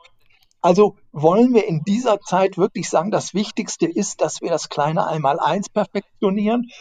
Also 0.62 0.96
wollen 1.12 1.54
wir 1.54 1.68
in 1.68 1.84
dieser 1.84 2.22
Zeit 2.22 2.58
wirklich 2.58 2.90
sagen, 2.90 3.12
das 3.12 3.34
Wichtigste 3.34 3.86
ist, 3.86 4.22
dass 4.22 4.40
wir 4.40 4.50
das 4.50 4.70
kleine 4.70 5.06
Einmaleins 5.08 5.68
perfektionieren? 5.68 6.72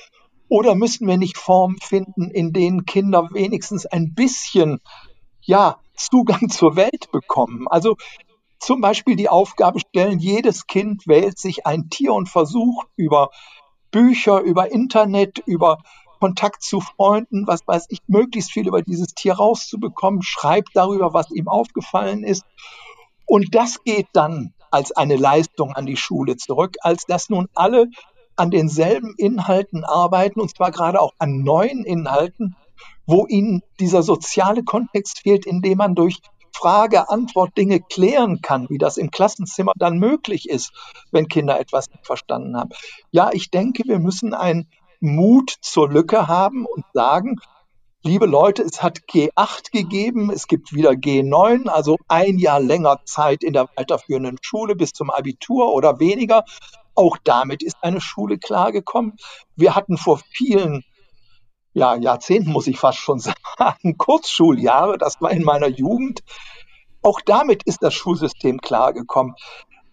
Oder 0.49 0.77
müssen 0.77 1.09
wir 1.09 1.17
nicht 1.17 1.37
Formen 1.37 1.79
finden, 1.83 2.31
in 2.31 2.53
denen 2.53 2.85
Kinder 2.85 3.31
wenigstens 3.33 3.87
ein 3.87 4.15
bisschen 4.15 4.79
ja, 5.45 5.79
Zugang 5.97 6.49
zur 6.51 6.77
Welt 6.77 7.11
bekommen. 7.13 7.67
Also 7.69 7.97
zum 8.59 8.81
Beispiel 8.81 9.17
die 9.17 9.29
Aufgabe 9.29 9.81
stellen, 9.81 10.19
jedes 10.19 10.67
Kind 10.67 11.07
wählt 11.07 11.39
sich 11.39 11.67
ein 11.67 11.91
Tier 11.91 12.15
und 12.15 12.29
versucht 12.29 12.89
über 12.97 13.31
Bücher, 13.91 14.41
über 14.41 14.73
Internet, 14.73 15.39
über 15.47 15.79
Kontakt 16.19 16.63
zu 16.63 16.81
Freunden, 16.81 17.47
was 17.47 17.67
weiß 17.67 17.87
ich, 17.91 17.99
möglichst 18.07 18.53
viel 18.53 18.67
über 18.67 18.81
dieses 18.81 19.09
Tier 19.09 19.35
rauszubekommen, 19.35 20.23
schreibt 20.23 20.71
darüber, 20.75 21.13
was 21.13 21.31
ihm 21.31 21.49
aufgefallen 21.49 22.25
ist. 22.25 22.45
Und 23.27 23.55
das 23.55 23.85
geht 23.85 24.09
dann 24.15 24.55
als 24.71 24.93
eine 24.93 25.17
Leistung 25.17 25.75
an 25.75 25.87
die 25.87 25.97
Schule 25.97 26.37
zurück, 26.37 26.77
als 26.81 27.05
dass 27.05 27.29
nun 27.29 27.49
alle 27.55 27.89
an 28.37 28.51
denselben 28.51 29.15
Inhalten 29.17 29.85
arbeiten, 29.85 30.41
und 30.41 30.57
zwar 30.57 30.71
gerade 30.71 31.01
auch 31.01 31.13
an 31.19 31.43
neuen 31.43 31.85
Inhalten, 31.85 32.57
wo 33.07 33.27
ihnen 33.27 33.63
dieser 33.81 34.03
soziale 34.03 34.65
Kontext 34.65 35.21
fehlt, 35.21 35.47
in 35.47 35.63
dem 35.63 35.79
man 35.79 35.95
durch 35.95 36.21
Frage, 36.55 37.11
Antwort 37.11 37.57
Dinge 37.59 37.81
klären 37.81 38.41
kann, 38.41 38.69
wie 38.71 38.79
das 38.79 38.97
im 38.97 39.11
Klassenzimmer 39.11 39.73
dann 39.77 39.99
möglich 39.99 40.49
ist, 40.49 40.73
wenn 41.11 41.29
Kinder 41.29 41.59
etwas 41.59 41.91
nicht 41.91 42.07
verstanden 42.07 42.57
haben. 42.57 42.71
Ja, 43.11 43.31
ich 43.33 43.51
denke, 43.51 43.83
wir 43.87 43.99
müssen 43.99 44.35
einen 44.35 44.69
Mut 45.01 45.55
zur 45.61 45.91
Lücke 45.91 46.29
haben 46.29 46.65
und 46.65 46.85
sagen, 46.95 47.37
liebe 48.05 48.27
Leute, 48.27 48.63
es 48.63 48.83
hat 48.83 49.01
G8 49.11 49.73
gegeben, 49.73 50.31
es 50.31 50.47
gibt 50.47 50.73
wieder 50.73 50.93
G9, 50.93 51.69
also 51.69 51.97
ein 52.09 52.39
Jahr 52.39 52.61
länger 52.61 53.01
Zeit 53.05 53.43
in 53.43 53.53
der 53.53 53.69
weiterführenden 53.77 54.39
Schule 54.41 54.77
bis 54.77 54.93
zum 54.93 55.11
Abitur 55.11 55.73
oder 55.75 55.99
weniger. 55.99 56.45
Auch 56.95 57.19
damit 57.25 57.63
ist 57.63 57.77
eine 57.83 58.01
Schule 58.01 58.39
klargekommen. 58.39 59.17
Wir 59.57 59.75
hatten 59.75 59.99
vor 59.99 60.21
vielen 60.31 60.85
ja, 61.75 61.97
Jahrzehnten, 61.97 62.51
muss 62.51 62.67
ich 62.67 62.79
fast 62.79 62.99
schon 62.99 63.19
sagen, 63.59 63.99
Kurzschuljahre, 63.99 64.97
das 64.97 65.21
war 65.21 65.31
in 65.31 65.43
meiner 65.43 65.69
Jugend. 65.69 66.21
Auch 67.03 67.21
damit 67.21 67.65
ist 67.65 67.83
das 67.83 67.93
Schulsystem 67.93 68.61
klargekommen. 68.61 69.35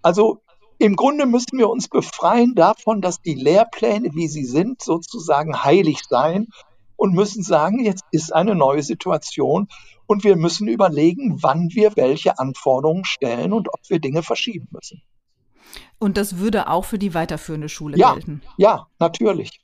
Also 0.02 0.42
im 0.78 0.96
Grunde 0.96 1.26
müssen 1.26 1.58
wir 1.58 1.70
uns 1.70 1.90
befreien 1.90 2.56
davon, 2.56 3.02
dass 3.02 3.22
die 3.22 3.36
Lehrpläne, 3.36 4.12
wie 4.14 4.28
sie 4.28 4.46
sind, 4.46 4.82
sozusagen 4.82 5.64
heilig 5.64 6.00
seien 6.08 6.48
und 6.96 7.14
müssen 7.14 7.44
sagen, 7.44 7.84
jetzt 7.84 8.04
ist 8.12 8.34
eine 8.34 8.56
neue 8.56 8.82
Situation 8.82 9.68
und 10.08 10.24
wir 10.24 10.36
müssen 10.36 10.68
überlegen, 10.68 11.38
wann 11.42 11.70
wir 11.72 11.96
welche 11.96 12.40
Anforderungen 12.40 13.06
stellen 13.06 13.54
und 13.54 13.70
ob 13.74 13.80
wir 13.90 14.00
Dinge 14.00 14.24
verschieben 14.24 14.68
müssen. 14.72 15.02
Und 16.00 16.18
das 16.18 16.38
würde 16.38 16.68
auch 16.68 16.86
für 16.86 16.98
die 16.98 17.14
weiterführende 17.14 17.70
Schule 17.70 17.98
ja, 17.98 18.14
gelten? 18.14 18.42
Ja, 18.58 18.88
natürlich. 19.00 19.62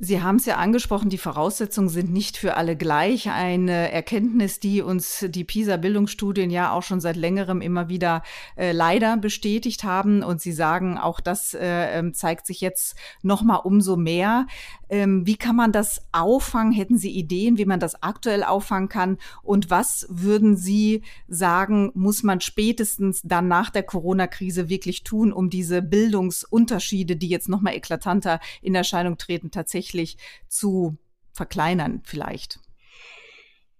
Sie 0.00 0.22
haben 0.22 0.36
es 0.36 0.46
ja 0.46 0.56
angesprochen, 0.58 1.10
die 1.10 1.18
Voraussetzungen 1.18 1.88
sind 1.88 2.12
nicht 2.12 2.36
für 2.36 2.56
alle 2.56 2.76
gleich. 2.76 3.30
Eine 3.30 3.90
Erkenntnis, 3.90 4.60
die 4.60 4.80
uns 4.80 5.26
die 5.28 5.42
PISA-Bildungsstudien 5.42 6.50
ja 6.50 6.70
auch 6.70 6.84
schon 6.84 7.00
seit 7.00 7.16
längerem 7.16 7.60
immer 7.60 7.88
wieder 7.88 8.22
äh, 8.56 8.70
leider 8.70 9.16
bestätigt 9.16 9.82
haben. 9.82 10.22
Und 10.22 10.40
Sie 10.40 10.52
sagen, 10.52 10.98
auch 10.98 11.18
das 11.18 11.52
äh, 11.52 11.98
ähm, 11.98 12.14
zeigt 12.14 12.46
sich 12.46 12.60
jetzt 12.60 12.94
noch 13.22 13.42
mal 13.42 13.56
umso 13.56 13.96
mehr. 13.96 14.46
Ähm, 14.88 15.26
wie 15.26 15.36
kann 15.36 15.56
man 15.56 15.72
das 15.72 16.02
auffangen? 16.12 16.72
Hätten 16.72 16.98
Sie 16.98 17.10
Ideen, 17.10 17.58
wie 17.58 17.64
man 17.64 17.80
das 17.80 18.02
aktuell 18.02 18.42
auffangen 18.42 18.88
kann? 18.88 19.18
Und 19.42 19.70
was 19.70 20.06
würden 20.08 20.56
Sie 20.56 21.02
sagen, 21.28 21.90
muss 21.94 22.22
man 22.22 22.40
spätestens 22.40 23.20
dann 23.22 23.48
nach 23.48 23.70
der 23.70 23.82
Corona-Krise 23.82 24.68
wirklich 24.68 25.04
tun, 25.04 25.32
um 25.32 25.50
diese 25.50 25.82
Bildungsunterschiede, 25.82 27.16
die 27.16 27.28
jetzt 27.28 27.48
noch 27.48 27.60
mal 27.60 27.74
eklatanter 27.74 28.40
in 28.62 28.74
Erscheinung 28.74 29.18
treten, 29.18 29.50
tatsächlich 29.50 30.16
zu 30.48 30.96
verkleinern 31.32 32.02
vielleicht? 32.04 32.60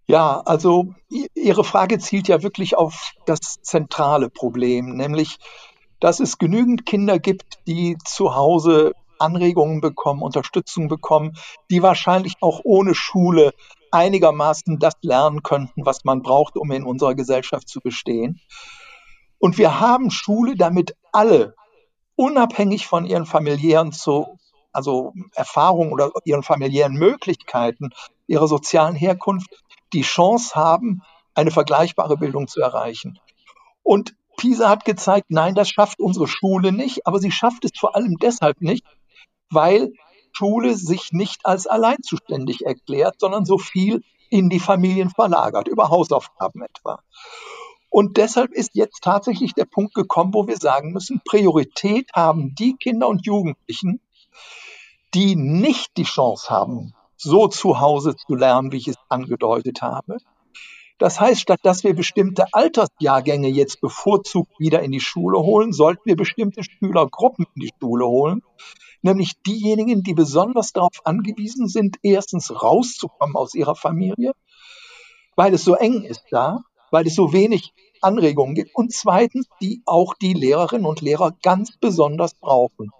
Ja, 0.07 0.41
also 0.41 0.95
Ihre 1.35 1.65
Frage 1.65 1.99
zielt 1.99 2.29
ja 2.29 2.43
wirklich 2.43 2.79
auf 2.79 3.12
das 3.27 3.61
zentrale 3.61 4.31
Problem, 4.31 4.97
nämlich, 4.97 5.38
dass 6.00 6.21
es 6.21 6.38
genügend 6.38 6.87
Kinder 6.87 7.19
gibt, 7.19 7.59
die 7.67 7.99
zu 8.05 8.35
Hause 8.35 8.95
Anregungen 9.19 9.81
bekommen, 9.81 10.23
Unterstützung 10.23 10.89
bekommen, 10.89 11.37
die 11.71 11.83
wahrscheinlich 11.83 12.35
auch 12.41 12.61
ohne 12.65 12.95
Schule 12.95 13.53
einigermaßen 13.91 14.79
das 14.79 14.95
lernen 15.03 15.43
könnten, 15.43 15.87
was 15.87 16.05
man 16.05 16.23
braucht, 16.23 16.57
um 16.57 16.71
in 16.71 16.85
unserer 16.85 17.15
Gesellschaft 17.15 17.69
zu 17.69 17.81
bestehen. 17.81 18.41
Und 19.39 19.59
wir 19.59 19.81
haben 19.81 20.11
Schule, 20.11 20.57
damit 20.57 20.97
alle, 21.13 21.55
unabhängig 22.17 22.87
von 22.87 23.07
ihren 23.07 23.27
familiären 23.27 23.93
zu, 23.93 24.39
also 24.73 25.13
Erfahrungen 25.35 25.93
oder 25.93 26.11
ihren 26.25 26.43
familiären 26.43 26.95
Möglichkeiten, 26.95 27.91
ihrer 28.27 28.49
sozialen 28.49 28.97
Herkunft, 28.97 29.49
die 29.93 30.03
Chance 30.03 30.55
haben, 30.55 31.03
eine 31.35 31.51
vergleichbare 31.51 32.17
Bildung 32.17 32.49
zu 32.49 32.61
erreichen. 32.61 33.19
Und 33.83 34.15
PISA 34.37 34.69
hat 34.69 34.85
gezeigt, 34.85 35.27
nein, 35.31 35.55
das 35.55 35.71
schafft 35.71 36.01
unsere 36.01 36.29
Schule 36.29 36.73
nicht, 36.73 37.07
aber 37.07 37.19
sie 37.19 37.31
schafft 37.31 37.65
es 37.65 37.73
vor 37.79 37.97
allem 37.97 38.17
deshalb 38.19 38.61
nicht, 38.61 38.85
weil 39.50 39.93
Schule 40.33 40.76
sich 40.76 41.12
nicht 41.12 41.45
als 41.45 41.67
allein 41.67 41.99
zuständig 42.02 42.64
erklärt, 42.64 43.17
sondern 43.19 43.45
so 43.45 43.59
viel 43.59 44.02
in 44.31 44.49
die 44.49 44.61
Familien 44.61 45.11
verlagert, 45.11 45.69
über 45.69 45.88
Hausaufgaben 45.88 46.62
etwa. 46.62 47.00
Und 47.90 48.19
deshalb 48.19 48.52
ist 48.52 48.73
jetzt 48.75 49.02
tatsächlich 49.02 49.55
der 49.55 49.64
Punkt 49.64 49.95
gekommen, 49.95 50.35
wo 50.35 50.47
wir 50.47 50.57
sagen 50.57 50.93
müssen, 50.93 51.23
Priorität 51.25 52.11
haben 52.14 52.55
die 52.55 52.76
Kinder 52.76 53.09
und 53.09 53.25
Jugendlichen, 53.25 54.00
die 55.14 55.37
nicht 55.37 55.97
die 55.97 56.05
Chance 56.05 56.50
haben, 56.50 56.95
so 57.17 57.49
zu 57.49 57.81
Hause 57.81 58.14
zu 58.14 58.35
lernen, 58.35 58.73
wie 58.73 58.76
ich 58.76 58.88
es 58.88 58.97
angedeutet 59.09 59.81
habe. 59.81 60.19
Das 60.99 61.21
heißt, 61.21 61.40
statt 61.40 61.61
dass 61.62 61.85
wir 61.85 61.95
bestimmte 61.95 62.45
Altersjahrgänge 62.52 63.49
jetzt 63.49 63.81
bevorzugt 63.81 64.59
wieder 64.59 64.83
in 64.83 64.93
die 64.93 65.00
Schule 65.00 65.38
holen, 65.38 65.73
sollten 65.73 66.02
wir 66.05 66.17
bestimmte 66.17 66.62
Schülergruppen 66.64 67.47
in 67.55 67.61
die 67.62 67.71
Schule 67.81 68.07
holen, 68.07 68.43
nämlich 69.02 69.35
diejenigen, 69.47 70.02
die 70.02 70.14
besonders 70.14 70.73
darauf 70.73 71.00
angewiesen 71.05 71.69
sind, 71.69 71.97
erstens 72.02 72.62
rauszukommen 72.62 73.37
aus 73.37 73.55
ihrer 73.55 73.76
Familie, 73.76 74.33
weil 75.37 75.55
es 75.55 75.64
so 75.64 75.75
eng 75.75 76.02
ist 76.02 76.25
da, 76.31 76.61
weil 76.90 77.07
es 77.07 77.14
so 77.14 77.33
wenig 77.33 77.73
Anregungen 78.00 78.55
gibt 78.55 78.75
und 78.75 78.93
zweitens, 78.93 79.47
die 79.61 79.83
auch 79.87 80.14
die 80.14 80.33
Lehrerinnen 80.33 80.87
und 80.87 81.00
Lehrer 81.00 81.33
ganz 81.43 81.76
besonders 81.76 82.35
brauchen. 82.35 82.90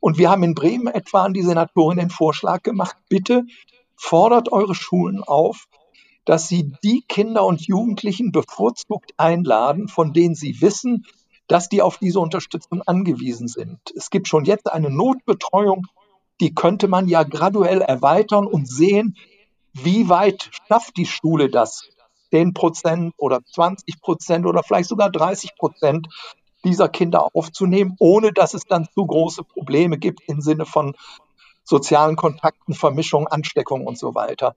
Und 0.00 0.18
wir 0.18 0.30
haben 0.30 0.42
in 0.42 0.54
Bremen 0.54 0.86
etwa 0.86 1.24
an 1.24 1.34
die 1.34 1.42
Senatorin 1.42 1.98
den 1.98 2.10
Vorschlag 2.10 2.62
gemacht, 2.62 2.96
bitte 3.08 3.44
fordert 3.96 4.52
eure 4.52 4.74
Schulen 4.74 5.22
auf, 5.22 5.66
dass 6.24 6.46
sie 6.46 6.72
die 6.84 7.02
Kinder 7.08 7.44
und 7.44 7.66
Jugendlichen 7.66 8.32
bevorzugt 8.32 9.12
einladen, 9.16 9.88
von 9.88 10.12
denen 10.12 10.34
sie 10.34 10.60
wissen, 10.60 11.06
dass 11.48 11.68
die 11.68 11.82
auf 11.82 11.98
diese 11.98 12.20
Unterstützung 12.20 12.82
angewiesen 12.82 13.48
sind. 13.48 13.80
Es 13.96 14.10
gibt 14.10 14.28
schon 14.28 14.44
jetzt 14.44 14.70
eine 14.70 14.90
Notbetreuung, 14.90 15.86
die 16.40 16.54
könnte 16.54 16.86
man 16.88 17.08
ja 17.08 17.24
graduell 17.24 17.80
erweitern 17.80 18.46
und 18.46 18.68
sehen, 18.68 19.16
wie 19.72 20.08
weit 20.08 20.50
schafft 20.68 20.96
die 20.96 21.06
Schule 21.06 21.50
das? 21.50 21.88
10 22.30 22.52
Prozent 22.52 23.14
oder 23.16 23.40
20 23.44 24.00
Prozent 24.00 24.46
oder 24.46 24.62
vielleicht 24.62 24.88
sogar 24.88 25.10
30 25.10 25.56
Prozent 25.56 26.08
dieser 26.64 26.88
Kinder 26.88 27.28
aufzunehmen, 27.34 27.96
ohne 27.98 28.32
dass 28.32 28.54
es 28.54 28.64
dann 28.64 28.86
zu 28.92 29.06
große 29.06 29.44
Probleme 29.44 29.98
gibt 29.98 30.20
im 30.26 30.40
Sinne 30.40 30.66
von 30.66 30.94
sozialen 31.64 32.16
Kontakten, 32.16 32.74
Vermischung, 32.74 33.26
Ansteckung 33.28 33.86
und 33.86 33.98
so 33.98 34.14
weiter. 34.14 34.54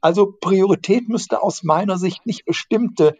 Also 0.00 0.32
Priorität 0.40 1.08
müsste 1.08 1.42
aus 1.42 1.62
meiner 1.62 1.98
Sicht 1.98 2.24
nicht 2.26 2.44
bestimmte 2.44 3.18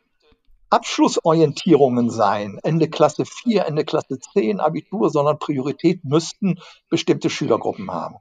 Abschlussorientierungen 0.70 2.10
sein, 2.10 2.58
Ende 2.62 2.88
Klasse 2.88 3.24
4, 3.24 3.66
Ende 3.66 3.84
Klasse 3.84 4.18
10, 4.18 4.60
Abitur, 4.60 5.10
sondern 5.10 5.38
Priorität 5.38 6.04
müssten 6.04 6.60
bestimmte 6.88 7.28
Schülergruppen 7.28 7.90
haben. 7.90 8.16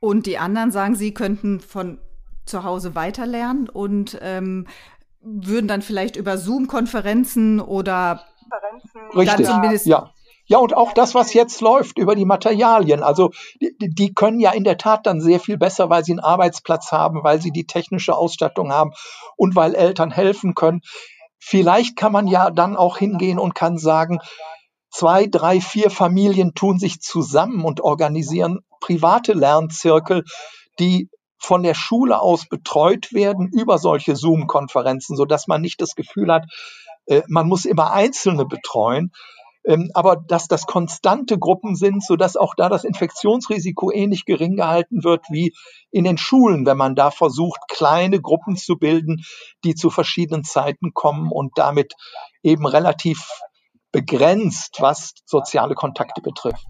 Und 0.00 0.26
die 0.26 0.38
anderen 0.38 0.72
sagen, 0.72 0.94
sie 0.94 1.12
könnten 1.12 1.60
von 1.60 1.98
zu 2.46 2.64
Hause 2.64 2.94
weiterlernen 2.94 3.68
und 3.68 4.18
ähm, 4.22 4.66
würden 5.20 5.68
dann 5.68 5.82
vielleicht 5.82 6.16
über 6.16 6.38
Zoom-Konferenzen 6.38 7.60
oder 7.60 8.24
Richtig, 9.14 9.46
ja. 9.86 10.10
Ja, 10.50 10.58
und 10.58 10.76
auch 10.76 10.92
das, 10.92 11.14
was 11.14 11.32
jetzt 11.32 11.60
läuft 11.60 11.96
über 11.96 12.16
die 12.16 12.24
Materialien. 12.24 13.04
Also 13.04 13.30
die, 13.60 13.72
die, 13.78 14.12
können 14.12 14.40
ja 14.40 14.50
in 14.50 14.64
der 14.64 14.78
Tat 14.78 15.06
dann 15.06 15.20
sehr 15.20 15.38
viel 15.38 15.56
besser, 15.56 15.90
weil 15.90 16.04
sie 16.04 16.10
einen 16.10 16.18
Arbeitsplatz 16.18 16.90
haben, 16.90 17.22
weil 17.22 17.40
sie 17.40 17.52
die 17.52 17.68
technische 17.68 18.16
Ausstattung 18.16 18.72
haben 18.72 18.90
und 19.36 19.54
weil 19.54 19.76
Eltern 19.76 20.10
helfen 20.10 20.56
können. 20.56 20.80
Vielleicht 21.38 21.94
kann 21.94 22.10
man 22.10 22.26
ja 22.26 22.50
dann 22.50 22.76
auch 22.76 22.98
hingehen 22.98 23.38
und 23.38 23.54
kann 23.54 23.78
sagen, 23.78 24.18
zwei, 24.90 25.28
drei, 25.28 25.60
vier 25.60 25.88
Familien 25.88 26.52
tun 26.52 26.80
sich 26.80 27.00
zusammen 27.00 27.64
und 27.64 27.80
organisieren 27.80 28.58
private 28.80 29.34
Lernzirkel, 29.34 30.24
die 30.80 31.10
von 31.38 31.62
der 31.62 31.74
Schule 31.74 32.20
aus 32.20 32.48
betreut 32.48 33.12
werden 33.12 33.48
über 33.52 33.78
solche 33.78 34.16
Zoom-Konferenzen, 34.16 35.14
so 35.14 35.26
dass 35.26 35.46
man 35.46 35.60
nicht 35.60 35.80
das 35.80 35.94
Gefühl 35.94 36.32
hat, 36.32 36.46
äh, 37.06 37.22
man 37.28 37.46
muss 37.46 37.66
immer 37.66 37.92
Einzelne 37.92 38.46
betreuen, 38.46 39.12
aber 39.94 40.16
dass 40.16 40.48
das 40.48 40.66
konstante 40.66 41.38
Gruppen 41.38 41.76
sind, 41.76 42.04
so 42.04 42.16
dass 42.16 42.36
auch 42.36 42.54
da 42.56 42.68
das 42.68 42.84
Infektionsrisiko 42.84 43.92
ähnlich 43.92 44.24
gering 44.24 44.56
gehalten 44.56 45.04
wird 45.04 45.26
wie 45.30 45.54
in 45.90 46.04
den 46.04 46.18
Schulen, 46.18 46.66
wenn 46.66 46.76
man 46.76 46.94
da 46.94 47.10
versucht, 47.10 47.60
kleine 47.68 48.20
Gruppen 48.20 48.56
zu 48.56 48.76
bilden, 48.76 49.22
die 49.64 49.74
zu 49.74 49.90
verschiedenen 49.90 50.44
Zeiten 50.44 50.92
kommen 50.94 51.30
und 51.30 51.52
damit 51.56 51.94
eben 52.42 52.66
relativ 52.66 53.28
begrenzt, 53.92 54.76
was 54.80 55.12
soziale 55.26 55.74
Kontakte 55.74 56.22
betrifft. 56.22 56.66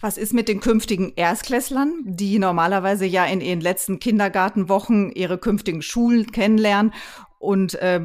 Was 0.00 0.16
ist 0.16 0.32
mit 0.32 0.48
den 0.48 0.60
künftigen 0.60 1.12
Erstklässlern, 1.14 2.02
die 2.04 2.40
normalerweise 2.40 3.06
ja 3.06 3.24
in 3.24 3.40
ihren 3.40 3.60
letzten 3.60 4.00
Kindergartenwochen 4.00 5.12
ihre 5.12 5.38
künftigen 5.38 5.80
Schulen 5.80 6.32
kennenlernen 6.32 6.92
und 7.38 7.74
äh, 7.76 8.00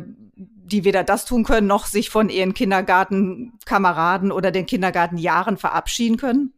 die 0.67 0.83
weder 0.83 1.03
das 1.03 1.25
tun 1.25 1.43
können, 1.43 1.67
noch 1.67 1.85
sich 1.85 2.09
von 2.09 2.29
ihren 2.29 2.53
Kindergartenkameraden 2.53 4.31
oder 4.31 4.51
den 4.51 4.65
Kindergartenjahren 4.65 5.57
verabschieden 5.57 6.17
können? 6.17 6.53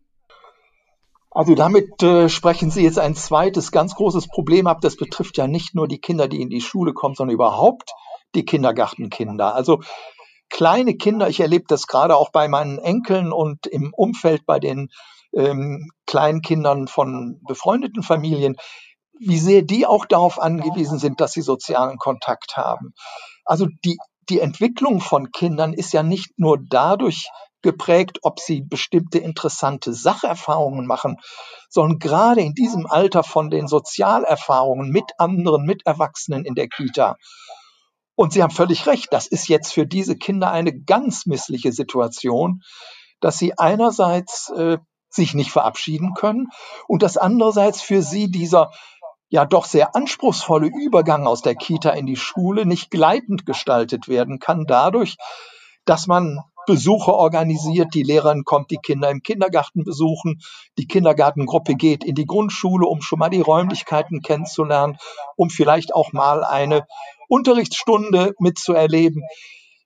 Also 1.32 1.54
damit 1.54 2.02
äh, 2.02 2.28
sprechen 2.28 2.72
Sie 2.72 2.84
jetzt 2.84 2.98
ein 2.98 3.16
zweites 3.16 3.72
ganz 3.72 3.96
großes 3.96 4.28
Problem 4.28 4.68
ab. 4.68 4.82
Das 4.82 4.98
betrifft 4.98 5.38
ja 5.38 5.48
nicht 5.48 5.76
nur 5.76 5.88
die 5.88 6.00
Kinder, 6.00 6.28
die 6.28 6.42
in 6.42 6.50
die 6.50 6.62
Schule 6.62 6.94
kommen, 6.94 7.16
sondern 7.16 7.36
überhaupt 7.36 7.92
die 8.36 8.46
Kindergartenkinder. 8.46 9.54
Also 9.54 9.82
kleine 10.50 10.96
Kinder, 10.96 11.30
ich 11.30 11.40
erlebe 11.40 11.66
das 11.68 11.88
gerade 11.88 12.16
auch 12.16 12.32
bei 12.32 12.48
meinen 12.48 12.80
Enkeln 12.80 13.32
und 13.32 13.68
im 13.68 13.94
Umfeld 13.94 14.46
bei 14.46 14.60
den 14.60 14.90
ähm, 15.34 15.92
Kleinkindern 16.08 16.88
von 16.88 17.40
befreundeten 17.48 18.02
Familien, 18.02 18.56
wie 19.20 19.38
sehr 19.38 19.62
die 19.62 19.86
auch 19.86 20.06
darauf 20.06 20.42
angewiesen 20.42 20.98
sind, 20.98 21.22
dass 21.22 21.34
sie 21.34 21.42
sozialen 21.42 21.98
Kontakt 21.98 22.58
haben. 22.58 22.94
Also 23.46 23.68
die, 23.84 23.98
die 24.30 24.40
Entwicklung 24.40 25.02
von 25.02 25.32
Kindern 25.32 25.74
ist 25.74 25.94
ja 25.94 26.04
nicht 26.04 26.38
nur 26.38 26.58
dadurch 26.60 27.30
geprägt, 27.62 28.20
ob 28.22 28.40
sie 28.40 28.62
bestimmte 28.62 29.20
interessante 29.20 29.94
Sacherfahrungen 29.94 30.86
machen, 30.86 31.18
sondern 31.70 32.00
gerade 32.00 32.42
in 32.42 32.54
diesem 32.54 32.86
Alter 32.86 33.24
von 33.24 33.50
den 33.50 33.68
Sozialerfahrungen 33.68 34.90
mit 34.90 35.12
anderen 35.18 35.66
Miterwachsenen 35.66 36.46
in 36.46 36.56
der 36.56 36.70
Kita. 36.70 37.18
Und 38.16 38.34
Sie 38.34 38.44
haben 38.44 38.52
völlig 38.52 38.86
recht, 38.86 39.08
das 39.12 39.28
ist 39.28 39.48
jetzt 39.48 39.74
für 39.74 39.86
diese 39.86 40.18
Kinder 40.18 40.52
eine 40.52 40.78
ganz 40.78 41.26
missliche 41.26 41.72
Situation, 41.72 42.62
dass 43.22 43.38
sie 43.38 43.58
einerseits 43.58 44.50
äh, 44.50 44.78
sich 45.10 45.34
nicht 45.34 45.52
verabschieden 45.52 46.14
können 46.14 46.48
und 46.88 47.02
dass 47.02 47.18
andererseits 47.18 47.82
für 47.82 48.02
sie 48.02 48.30
dieser 48.30 48.72
ja 49.30 49.46
doch 49.46 49.66
sehr 49.66 49.96
anspruchsvolle 49.96 50.68
Übergang 50.68 51.28
aus 51.28 51.42
der 51.42 51.56
Kita 51.56 51.92
in 51.92 52.06
die 52.06 52.16
Schule 52.16 52.66
nicht 52.66 52.92
gleitend 52.92 53.46
gestaltet 53.46 54.08
werden 54.08 54.40
kann, 54.40 54.66
dadurch, 54.66 55.18
dass 55.86 56.08
man 56.08 56.40
Besuche 56.66 57.14
organisiert, 57.14 57.96
die 57.96 58.04
Lehrerin 58.04 58.44
kommt 58.44 58.70
die 58.70 58.78
Kinder 58.78 59.10
im 59.10 59.24
Kindergarten 59.24 59.84
besuchen, 59.84 60.40
die 60.78 60.86
Kindergartengruppe 60.86 61.74
geht 61.74 62.04
in 62.04 62.14
die 62.14 62.28
Grundschule, 62.28 62.86
um 62.86 63.02
schon 63.02 63.18
mal 63.18 63.30
die 63.30 63.42
Räumlichkeiten 63.42 64.22
kennenzulernen, 64.22 64.98
um 65.36 65.50
vielleicht 65.50 65.96
auch 65.96 66.14
mal 66.14 66.44
eine 66.44 66.86
Unterrichtsstunde 67.28 68.36
mitzuerleben. 68.38 69.24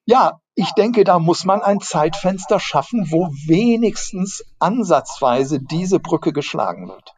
Ja, 0.06 0.42
ich 0.56 0.72
denke, 0.72 1.06
da 1.06 1.20
muss 1.20 1.46
man 1.46 1.62
ein 1.62 1.80
Zeitfenster 1.80 2.60
schaffen, 2.60 3.08
wo 3.12 3.30
wenigstens 3.48 4.44
ansatzweise 4.60 5.60
diese 5.62 6.02
Brücke 6.02 6.34
geschlagen 6.34 6.90
wird. 6.90 7.14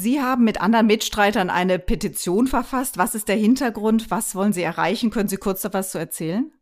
Sie 0.00 0.22
haben 0.22 0.44
mit 0.44 0.60
anderen 0.60 0.86
Mitstreitern 0.86 1.50
eine 1.50 1.80
Petition 1.80 2.46
verfasst. 2.46 2.98
Was 2.98 3.16
ist 3.16 3.26
der 3.26 3.34
Hintergrund? 3.34 4.12
Was 4.12 4.36
wollen 4.36 4.52
Sie 4.52 4.62
erreichen? 4.62 5.10
Können 5.10 5.28
Sie 5.28 5.38
kurz 5.38 5.64
etwas 5.64 5.90
zu 5.90 5.98
erzählen? 5.98 6.52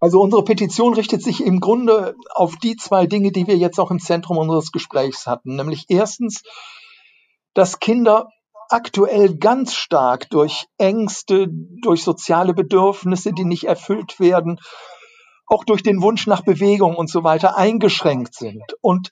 Also 0.00 0.22
unsere 0.22 0.42
Petition 0.42 0.94
richtet 0.94 1.22
sich 1.22 1.44
im 1.44 1.60
Grunde 1.60 2.16
auf 2.30 2.56
die 2.56 2.76
zwei 2.76 3.06
Dinge, 3.06 3.30
die 3.30 3.46
wir 3.46 3.58
jetzt 3.58 3.78
auch 3.78 3.90
im 3.90 3.98
Zentrum 3.98 4.38
unseres 4.38 4.72
Gesprächs 4.72 5.26
hatten. 5.26 5.56
Nämlich 5.56 5.84
erstens, 5.90 6.44
dass 7.52 7.78
Kinder 7.78 8.30
aktuell 8.70 9.36
ganz 9.36 9.74
stark 9.74 10.30
durch 10.30 10.64
Ängste, 10.78 11.46
durch 11.82 12.04
soziale 12.04 12.54
Bedürfnisse, 12.54 13.34
die 13.34 13.44
nicht 13.44 13.64
erfüllt 13.64 14.18
werden, 14.18 14.60
auch 15.46 15.64
durch 15.64 15.82
den 15.82 16.00
Wunsch 16.00 16.26
nach 16.26 16.42
Bewegung 16.42 16.96
und 16.96 17.10
so 17.10 17.22
weiter 17.22 17.58
eingeschränkt 17.58 18.34
sind. 18.34 18.64
Und 18.80 19.10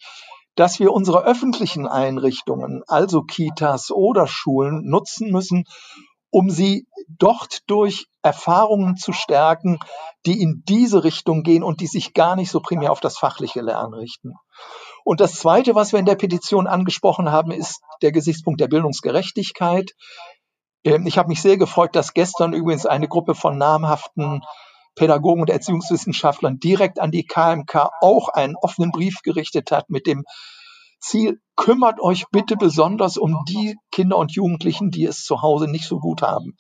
dass 0.56 0.80
wir 0.80 0.92
unsere 0.92 1.25
öffentlichen 1.25 1.86
Einrichtungen, 1.86 2.82
also 2.86 3.22
Kitas 3.22 3.90
oder 3.90 4.26
Schulen, 4.26 4.82
nutzen 4.84 5.30
müssen, 5.30 5.64
um 6.30 6.50
sie 6.50 6.86
dort 7.08 7.60
durch 7.66 8.06
Erfahrungen 8.22 8.96
zu 8.96 9.12
stärken, 9.12 9.78
die 10.26 10.42
in 10.42 10.64
diese 10.68 11.04
Richtung 11.04 11.42
gehen 11.42 11.62
und 11.62 11.80
die 11.80 11.86
sich 11.86 12.14
gar 12.14 12.36
nicht 12.36 12.50
so 12.50 12.60
primär 12.60 12.90
auf 12.90 13.00
das 13.00 13.16
fachliche 13.16 13.60
Lernen 13.60 13.94
richten. 13.94 14.34
Und 15.04 15.20
das 15.20 15.34
Zweite, 15.34 15.75
was 15.75 15.92
wir 15.92 16.00
in 16.00 16.04
der 16.04 16.16
Petition 16.16 16.66
angesprochen 16.66 17.30
haben, 17.30 17.52
ist 17.52 17.80
der 18.02 18.10
Gesichtspunkt 18.10 18.60
der 18.60 18.66
Bildungsgerechtigkeit. 18.66 19.92
Ähm, 20.84 21.06
ich 21.06 21.16
habe 21.16 21.28
mich 21.28 21.40
sehr 21.40 21.56
gefreut, 21.56 21.94
dass 21.94 22.12
gestern 22.12 22.52
übrigens 22.52 22.86
eine 22.86 23.06
Gruppe 23.06 23.34
von 23.34 23.56
namhaften 23.56 24.42
Pädagogen 24.96 25.42
und 25.42 25.50
Erziehungswissenschaftlern 25.50 26.58
direkt 26.58 26.98
an 26.98 27.12
die 27.12 27.24
KMK 27.24 27.90
auch 28.00 28.28
einen 28.30 28.56
offenen 28.56 28.90
Brief 28.90 29.20
gerichtet 29.22 29.70
hat 29.70 29.90
mit 29.90 30.06
dem 30.06 30.24
Ziel, 30.98 31.40
kümmert 31.54 32.00
euch 32.00 32.24
bitte 32.32 32.56
besonders 32.56 33.16
um 33.18 33.44
die 33.48 33.76
Kinder 33.92 34.16
und 34.16 34.32
Jugendlichen, 34.32 34.90
die 34.90 35.04
es 35.04 35.22
zu 35.24 35.42
Hause 35.42 35.68
nicht 35.68 35.87
so 35.87 36.00
gut 36.00 36.22
haben. 36.22 36.56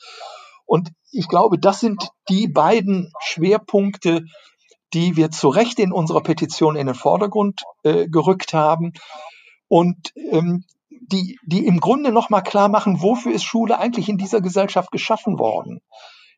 Und 0.66 0.90
ich 1.10 1.28
glaube, 1.28 1.58
das 1.58 1.80
sind 1.80 2.10
die 2.28 2.46
beiden 2.46 3.12
Schwerpunkte, 3.20 4.24
die 4.92 5.16
wir 5.16 5.30
zu 5.30 5.48
Recht 5.48 5.78
in 5.78 5.92
unserer 5.92 6.22
Petition 6.22 6.76
in 6.76 6.86
den 6.86 6.94
Vordergrund 6.94 7.62
äh, 7.82 8.06
gerückt 8.08 8.52
haben 8.52 8.92
und 9.68 10.12
ähm, 10.30 10.64
die, 10.90 11.38
die 11.44 11.66
im 11.66 11.80
Grunde 11.80 12.12
nochmal 12.12 12.42
klar 12.42 12.68
machen, 12.68 13.02
wofür 13.02 13.32
ist 13.32 13.44
Schule 13.44 13.78
eigentlich 13.78 14.08
in 14.08 14.18
dieser 14.18 14.40
Gesellschaft 14.40 14.90
geschaffen 14.90 15.38
worden 15.38 15.80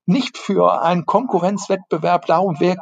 nicht 0.09 0.39
für 0.39 0.83
einen 0.83 1.07
Konkurrenzwettbewerb 1.07 2.27
darum, 2.27 2.57
wer 2.59 2.77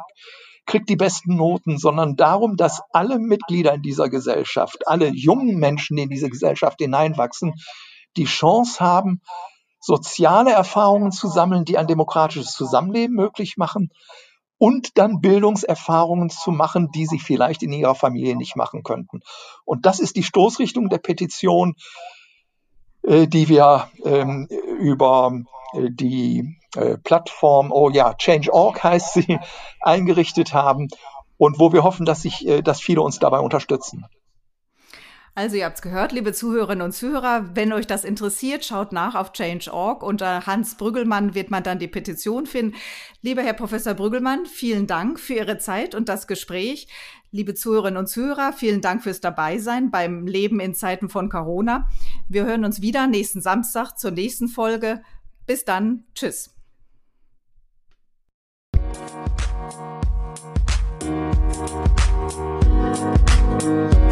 kriegt 0.65 0.89
die 0.89 0.95
besten 0.95 1.35
Noten, 1.35 1.77
sondern 1.77 2.15
darum, 2.15 2.57
dass 2.57 2.81
alle 2.91 3.19
Mitglieder 3.19 3.73
in 3.73 3.81
dieser 3.81 4.09
Gesellschaft, 4.09 4.87
alle 4.87 5.07
jungen 5.07 5.57
Menschen, 5.57 5.97
die 5.97 6.03
in 6.03 6.09
diese 6.09 6.29
Gesellschaft 6.29 6.79
hineinwachsen, 6.79 7.53
die 8.17 8.25
Chance 8.25 8.79
haben, 8.79 9.21
soziale 9.79 10.51
Erfahrungen 10.51 11.11
zu 11.11 11.27
sammeln, 11.27 11.65
die 11.65 11.77
ein 11.77 11.87
demokratisches 11.87 12.51
Zusammenleben 12.51 13.15
möglich 13.15 13.55
machen 13.57 13.89
und 14.57 14.97
dann 14.97 15.21
Bildungserfahrungen 15.21 16.29
zu 16.29 16.51
machen, 16.51 16.89
die 16.91 17.05
sie 17.05 17.19
vielleicht 17.19 17.63
in 17.63 17.71
ihrer 17.71 17.95
Familie 17.95 18.35
nicht 18.35 18.55
machen 18.55 18.83
könnten. 18.83 19.21
Und 19.65 19.85
das 19.85 19.99
ist 19.99 20.15
die 20.15 20.23
Stoßrichtung 20.23 20.89
der 20.89 20.97
Petition, 20.97 21.75
äh, 23.03 23.27
die 23.27 23.49
wir 23.49 23.89
ähm, 24.03 24.47
über 24.79 25.31
äh, 25.73 25.89
die 25.91 26.57
äh, 26.75 26.97
Plattform, 26.97 27.71
oh 27.71 27.89
ja, 27.89 28.13
Change.org 28.13 28.83
heißt 28.83 29.13
sie, 29.13 29.39
eingerichtet 29.81 30.53
haben 30.53 30.87
und 31.37 31.59
wo 31.59 31.71
wir 31.71 31.83
hoffen, 31.83 32.05
dass 32.05 32.21
sich, 32.21 32.47
äh, 32.47 32.61
dass 32.61 32.81
viele 32.81 33.01
uns 33.01 33.19
dabei 33.19 33.39
unterstützen. 33.39 34.05
Also 35.37 35.55
ihr 35.55 35.65
habt 35.65 35.75
es 35.75 35.83
gehört, 35.83 36.13
liebe 36.13 36.33
Zuhörerinnen 36.33 36.83
und 36.83 36.93
Zuhörer, 36.93 37.51
wenn 37.53 37.71
euch 37.71 37.85
das 37.85 38.05
interessiert, 38.05 38.65
schaut 38.65 38.91
nach 38.91 39.13
auf 39.13 39.33
Change.org. 39.33 40.01
Unter 40.01 40.47
Hans 40.47 40.77
Brüggelmann 40.77 41.35
wird 41.35 41.51
man 41.51 41.61
dann 41.61 41.77
die 41.77 41.87
Petition 41.87 42.47
finden. 42.47 42.75
Lieber 43.21 43.43
Herr 43.43 43.53
Professor 43.53 43.93
Brüggelmann, 43.93 44.47
vielen 44.47 44.87
Dank 44.87 45.19
für 45.19 45.35
Ihre 45.35 45.59
Zeit 45.59 45.93
und 45.93 46.09
das 46.09 46.25
Gespräch. 46.25 46.87
Liebe 47.29 47.53
Zuhörerinnen 47.53 47.99
und 47.99 48.07
Zuhörer, 48.07 48.51
vielen 48.51 48.81
Dank 48.81 49.03
fürs 49.03 49.21
Dabeisein 49.21 49.91
beim 49.91 50.25
Leben 50.25 50.59
in 50.59 50.73
Zeiten 50.73 51.07
von 51.07 51.29
Corona. 51.29 51.87
Wir 52.27 52.45
hören 52.45 52.65
uns 52.65 52.81
wieder 52.81 53.05
nächsten 53.05 53.39
Samstag 53.39 53.95
zur 53.95 54.09
nächsten 54.09 54.47
Folge. 54.47 55.03
Bis 55.45 55.65
dann. 55.65 56.05
Tschüss. 56.15 56.56
Bye. 63.67 64.06